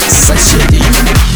[0.00, 1.35] Соседей.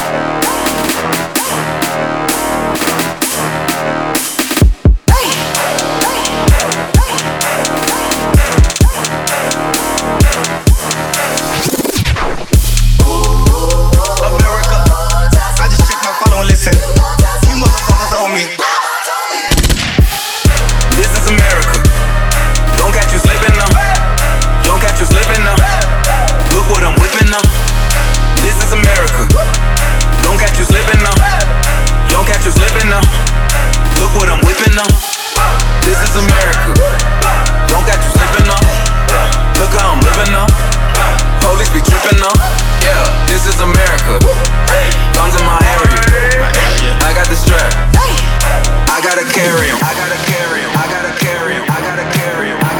[32.91, 32.99] now.
[34.03, 34.91] Look what I'm whipping now.
[35.87, 36.75] This is America.
[37.71, 38.59] Don't got you slipping now.
[39.55, 40.47] Look how I'm living now.
[41.39, 42.35] Police be tripping now.
[42.83, 42.99] Yeah,
[43.31, 44.19] this is America.
[45.15, 46.51] Guns in my area.
[46.99, 47.71] I got the strap.
[48.91, 49.79] I gotta carry him.
[49.79, 50.71] I gotta carry him.
[50.75, 51.63] I gotta carry him.
[51.71, 52.70] I gotta carry him.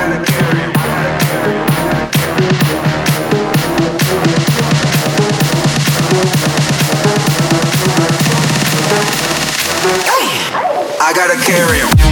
[11.52, 12.11] Gotta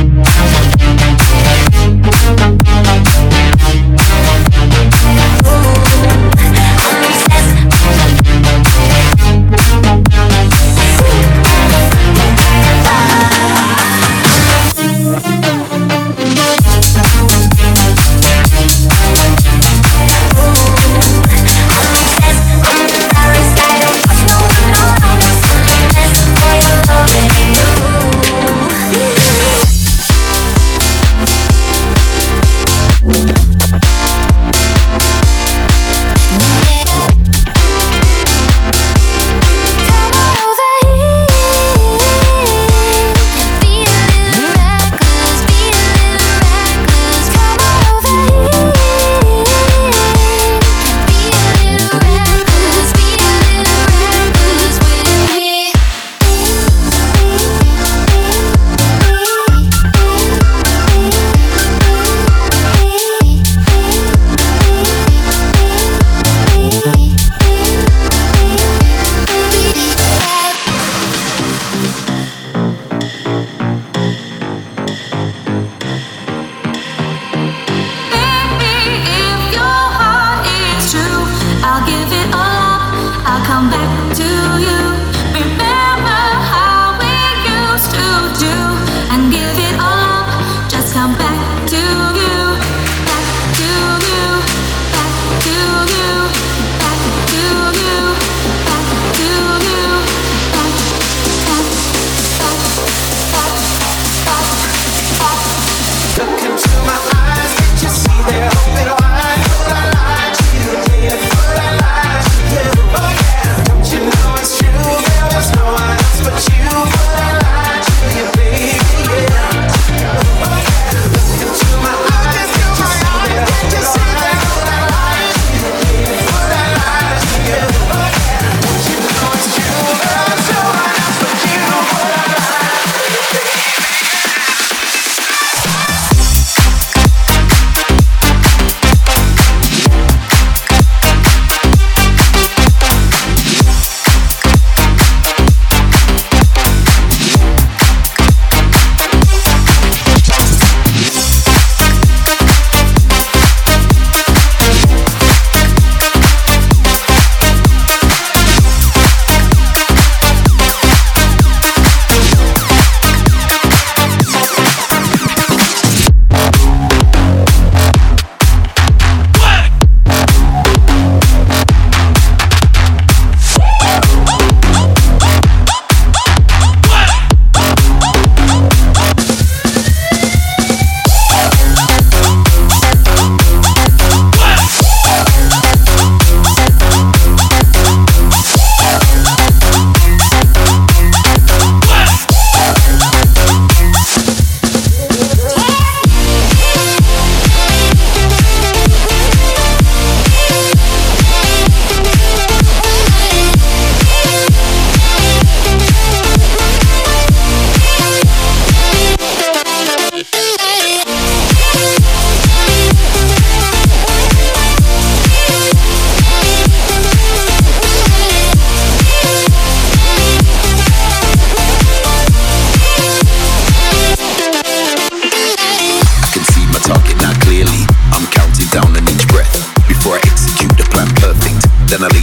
[83.59, 83.98] come back.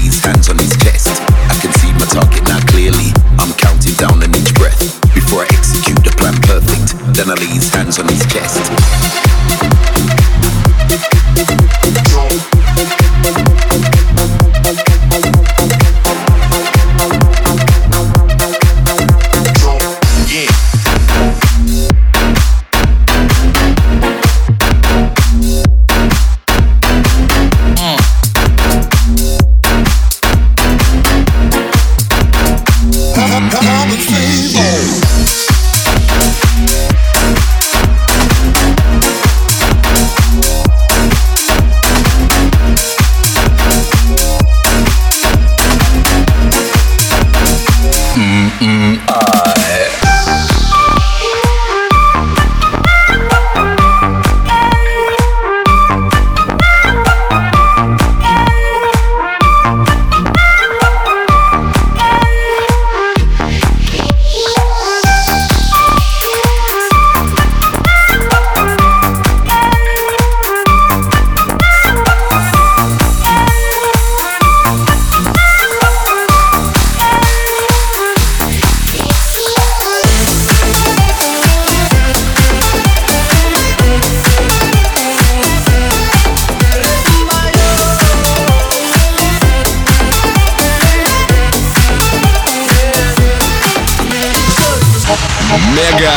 [0.06, 1.08] his hands on his chest.
[1.50, 3.10] I can see my target now clearly.
[3.38, 4.78] I'm counting down an each breath.
[5.14, 9.25] Before I execute the plan perfect, then I lay his hands on his chest.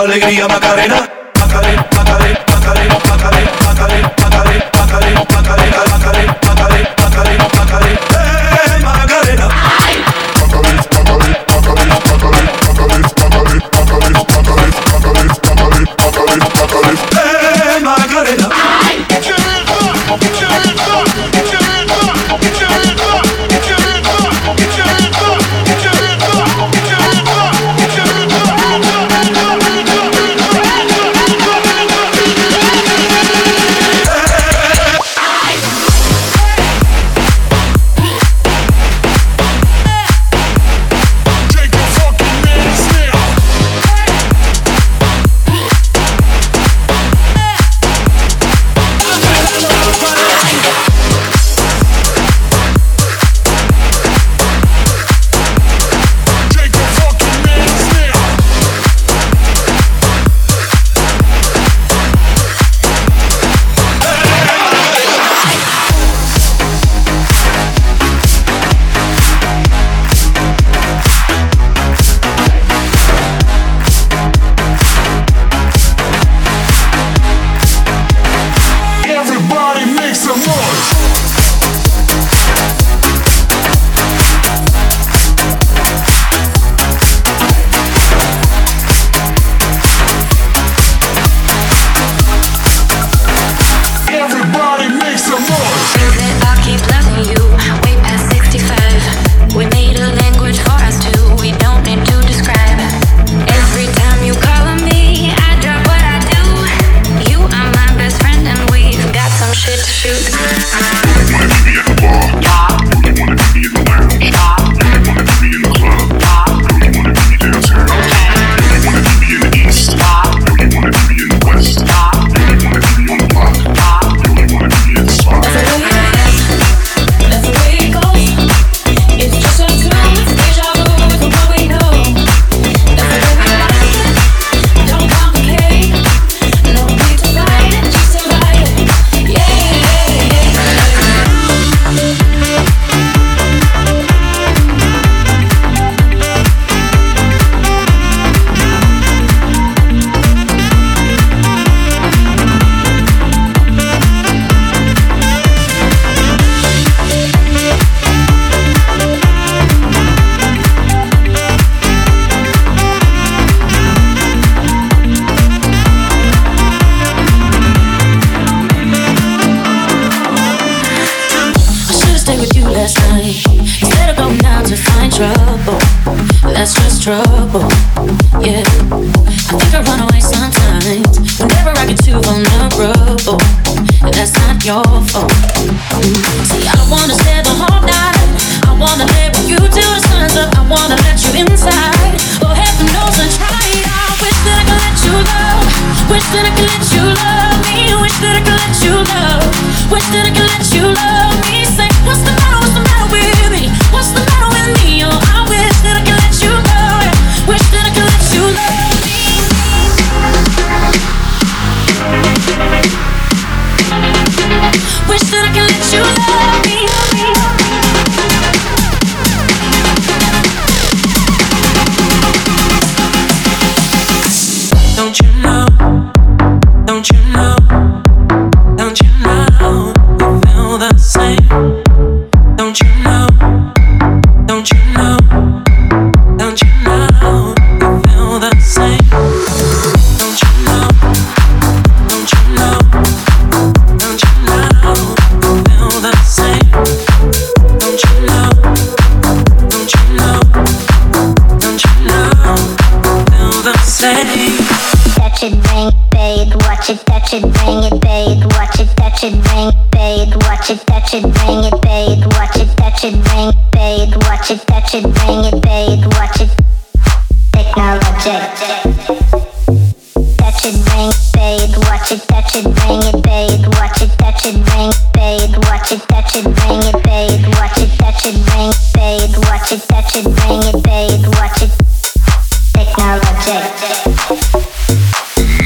[0.00, 1.11] alegría Macarena.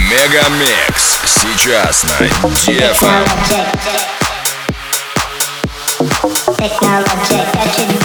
[0.10, 1.20] Мегамикс.
[1.26, 2.28] Сейчас на
[2.66, 3.28] DFM.
[6.58, 8.05] Technologic.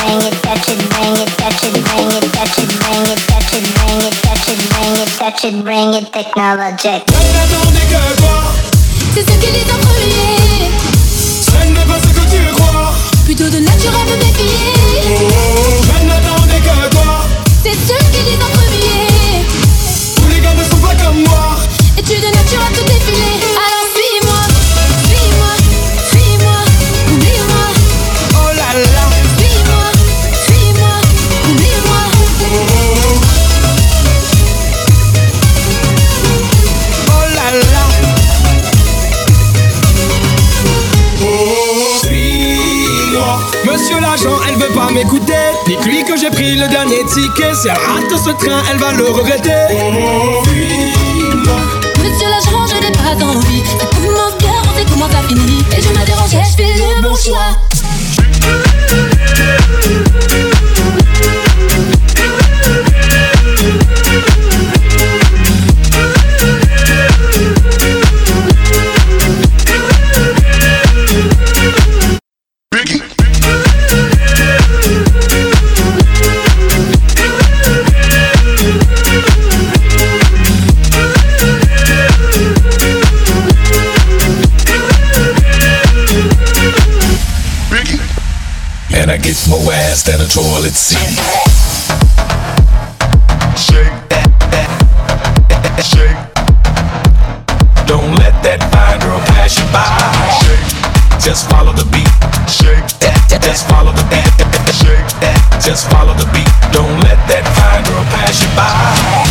[5.41, 7.01] Bring it, touch it, bring it, technologic.
[48.23, 49.49] Ce train, elle va le regretter.
[50.45, 51.59] Suis-moi.
[51.97, 53.63] Monsieur l'agent, je n'ai pas envie.
[53.79, 55.63] Ça commence bien, on sait comment ça finit.
[55.75, 57.57] Et je me dérangeais, je fais le bon choix?
[89.01, 91.17] And I get more ass than a toilet seat.
[93.57, 94.69] Shake that, that,
[95.81, 96.21] shake,
[97.87, 99.89] Don't let that fine girl pass you by.
[100.45, 102.05] Shake, Just follow the beat.
[102.45, 102.85] shake,
[103.41, 104.29] Just follow the beat.
[104.69, 105.09] shake,
[105.65, 106.45] Just follow the beat.
[106.71, 109.30] Don't let that fine girl pass you by.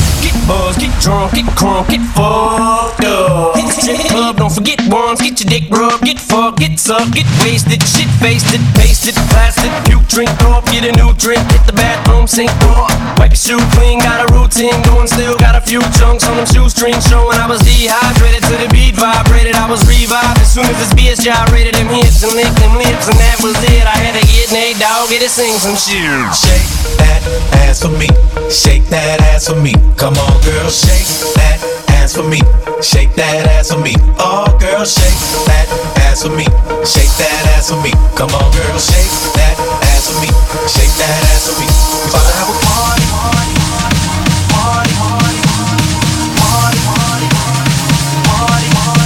[0.51, 3.55] Get get drunk, get crunk, get fucked up.
[3.55, 7.15] Hit the strip club, don't forget ones, get your dick rubbed, get fucked, get sucked,
[7.15, 11.73] get wasted, shit faced pasted, plastic, puke, drink up, get a new drink, hit the
[11.73, 12.91] bathroom, sink up.
[13.19, 16.47] Wipe your shoe clean, got a routine going, still got a few chunks on them
[16.47, 20.77] shoestrings showing I was dehydrated to the beat vibrated, I was revived as soon as
[20.83, 23.87] this bitch gyrated them hips and licked them lips, and that was it.
[23.87, 26.03] I had to get Nate Dogg, get to sing some shit.
[26.35, 27.23] Shake that
[27.69, 28.09] ass for me.
[28.51, 29.75] Shake that ass for me.
[29.95, 31.59] Come on, girl, shake that
[32.01, 32.41] ass for me.
[32.83, 33.95] Shake that ass for me.
[34.19, 35.69] Oh, girl, shake that
[36.09, 36.45] ass for me.
[36.85, 37.93] Shake that ass for me.
[38.17, 39.57] Come on, girl, shake that
[39.93, 40.29] ass for me.
[40.69, 41.67] Shake that ass for me.
[41.69, 43.07] We about to have a party.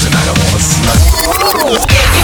[0.04, 2.23] Tonight I wanna slut.